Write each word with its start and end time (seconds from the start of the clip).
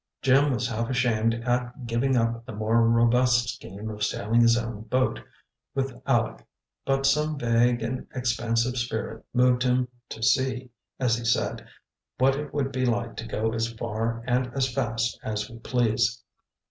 Jim 0.23 0.51
was 0.51 0.67
half 0.67 0.89
ashamed 0.89 1.31
at 1.35 1.85
giving 1.85 2.17
up 2.17 2.43
the 2.43 2.51
more 2.51 2.89
robust 2.89 3.49
scheme 3.53 3.87
of 3.91 4.03
sailing 4.03 4.41
his 4.41 4.57
own 4.57 4.81
boat, 4.81 5.19
with 5.75 5.93
Aleck; 6.07 6.43
but 6.85 7.05
some 7.05 7.37
vague 7.37 7.83
and 7.83 8.07
expansive 8.15 8.77
spirit 8.79 9.23
moved 9.31 9.61
him 9.61 9.87
"to 10.09 10.23
see," 10.23 10.71
as 10.99 11.17
he 11.19 11.23
said, 11.23 11.67
"what 12.17 12.35
it 12.35 12.51
would 12.51 12.71
be 12.71 12.83
like 12.83 13.15
to 13.17 13.27
go 13.27 13.53
as 13.53 13.71
far 13.73 14.23
and 14.25 14.47
as 14.55 14.73
fast 14.73 15.19
as 15.21 15.47
we 15.47 15.59
please." 15.59 16.23